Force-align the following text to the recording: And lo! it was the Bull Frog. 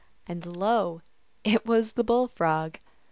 And 0.25 0.43
lo! 0.57 1.03
it 1.43 1.63
was 1.67 1.93
the 1.93 2.03
Bull 2.03 2.27
Frog. 2.27 2.79